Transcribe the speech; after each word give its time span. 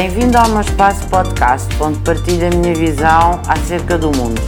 Bem-vindo 0.00 0.38
ao 0.38 0.48
meu 0.50 0.60
espaço 0.60 1.08
podcast, 1.08 1.66
onde 1.82 1.98
partilho 2.04 2.46
a 2.46 2.50
minha 2.50 2.72
visão 2.72 3.42
acerca 3.48 3.98
do 3.98 4.16
mundo. 4.16 4.40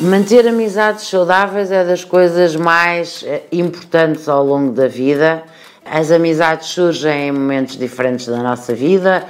Manter 0.00 0.48
amizades 0.48 1.06
saudáveis 1.08 1.70
é 1.70 1.84
das 1.84 2.02
coisas 2.02 2.56
mais 2.56 3.22
eh, 3.24 3.42
importantes 3.52 4.28
ao 4.28 4.44
longo 4.44 4.72
da 4.72 4.88
vida. 4.88 5.44
As 5.84 6.10
amizades 6.10 6.66
surgem 6.66 7.28
em 7.28 7.30
momentos 7.30 7.76
diferentes 7.76 8.26
da 8.26 8.38
nossa 8.38 8.74
vida. 8.74 9.24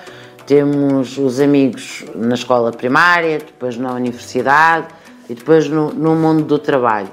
Temos 0.46 1.18
os 1.18 1.38
amigos 1.38 2.02
na 2.14 2.34
escola 2.34 2.72
primária, 2.72 3.40
depois 3.40 3.76
na 3.76 3.92
universidade 3.92 4.86
e 5.28 5.34
depois 5.34 5.68
no, 5.68 5.92
no 5.92 6.14
mundo 6.14 6.44
do 6.44 6.58
trabalho. 6.58 7.10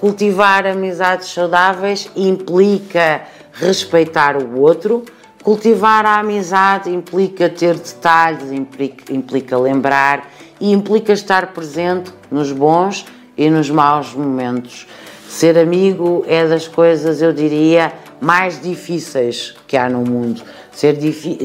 Cultivar 0.00 0.66
amizades 0.66 1.28
saudáveis 1.28 2.10
implica 2.16 3.20
respeitar 3.52 4.34
o 4.34 4.58
outro 4.58 5.04
Cultivar 5.42 6.04
a 6.04 6.18
amizade 6.18 6.90
implica 6.90 7.48
ter 7.48 7.74
detalhes, 7.74 8.50
implica, 8.50 9.12
implica 9.12 9.56
lembrar 9.56 10.28
e 10.60 10.72
implica 10.72 11.12
estar 11.12 11.52
presente 11.52 12.12
nos 12.30 12.50
bons 12.52 13.06
e 13.36 13.48
nos 13.48 13.70
maus 13.70 14.12
momentos. 14.12 14.86
Ser 15.28 15.56
amigo 15.56 16.24
é 16.26 16.46
das 16.46 16.66
coisas, 16.66 17.22
eu 17.22 17.32
diria, 17.32 17.92
mais 18.20 18.60
difíceis 18.60 19.54
que 19.66 19.76
há 19.76 19.88
no 19.88 20.00
mundo. 20.00 20.42
Ser, 20.72 20.96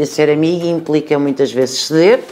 ser 0.07 0.30
amigo 0.30 0.66
implica 0.66 1.19
muitas 1.19 1.52
vezes 1.52 1.85
ceder, 1.85 2.23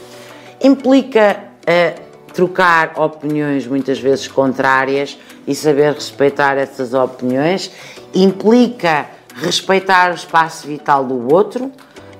implica 0.61 1.39
uh, 1.61 2.01
trocar 2.33 2.93
opiniões 2.97 3.67
muitas 3.67 3.99
vezes 3.99 4.27
contrárias 4.27 5.17
e 5.45 5.53
saber 5.53 5.93
respeitar 5.93 6.57
essas 6.57 6.93
opiniões, 6.93 7.71
implica 8.13 9.07
respeitar 9.41 10.11
o 10.11 10.15
espaço 10.15 10.67
vital 10.67 11.03
do 11.03 11.33
outro, 11.33 11.71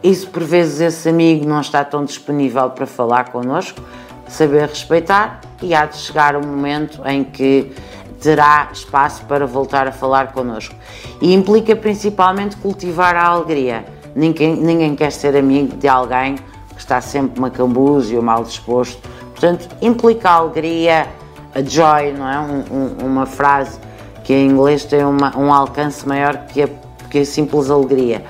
se 0.04 0.26
por 0.26 0.44
vezes 0.44 0.82
esse 0.82 1.08
amigo 1.08 1.48
não 1.48 1.62
está 1.62 1.84
tão 1.86 2.04
disponível 2.04 2.70
para 2.72 2.88
falar 2.88 3.32
connosco, 3.32 3.80
saber 4.28 4.68
respeitar 4.68 5.42
e 5.62 5.76
há 5.76 5.86
de 5.86 5.98
chegar 5.98 6.36
um 6.36 6.46
momento 6.46 7.02
em 7.06 7.24
que 7.24 7.72
terá 8.20 8.70
espaço 8.72 9.24
para 9.26 9.46
voltar 9.46 9.88
a 9.88 9.92
falar 9.92 10.32
connosco. 10.32 10.76
E 11.22 11.34
implica 11.34 11.76
principalmente 11.76 12.56
cultivar 12.58 13.16
a 13.16 13.26
alegria. 13.26 13.86
Ninguém, 14.16 14.56
ninguém 14.56 14.96
quer 14.96 15.12
ser 15.12 15.36
amigo 15.36 15.76
de 15.78 15.88
alguém 15.88 16.36
que 16.36 16.80
está 16.80 17.00
sempre 17.02 17.40
macambúzio 17.40 18.22
mal 18.22 18.44
disposto. 18.44 19.02
Portanto, 19.32 19.68
implica 19.82 20.30
a 20.30 20.34
alegria, 20.34 21.08
a 21.54 21.62
joy, 21.62 22.14
não 22.14 22.30
é? 22.30 22.40
Um, 22.40 22.64
um, 22.72 23.06
uma 23.06 23.26
frase 23.26 23.80
que 24.24 24.34
em 24.34 24.50
inglês 24.50 24.86
tem 24.86 25.04
uma, 25.04 25.36
um 25.38 25.52
alcance 25.54 26.08
maior 26.08 26.46
que 26.46 26.62
a 26.64 26.68
porque 27.12 27.20
é 27.20 27.26
simples 27.26 27.70
alegria. 27.70 28.24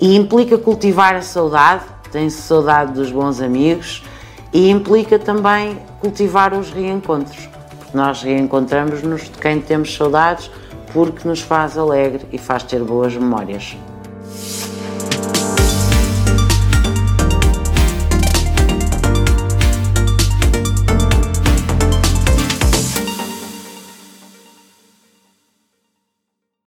E 0.00 0.16
implica 0.16 0.56
cultivar 0.56 1.14
a 1.14 1.20
saudade, 1.20 1.84
tem-se 2.10 2.40
saudade 2.40 2.94
dos 2.94 3.12
bons 3.12 3.42
amigos, 3.42 4.02
e 4.54 4.70
implica 4.70 5.18
também 5.18 5.78
cultivar 6.00 6.54
os 6.54 6.70
reencontros, 6.70 7.46
porque 7.78 7.94
nós 7.94 8.22
reencontramos-nos 8.22 9.24
de 9.24 9.32
quem 9.38 9.60
temos 9.60 9.94
saudades 9.94 10.50
porque 10.94 11.28
nos 11.28 11.42
faz 11.42 11.76
alegre 11.76 12.26
e 12.32 12.38
faz 12.38 12.62
ter 12.62 12.82
boas 12.82 13.14
memórias. 13.14 13.76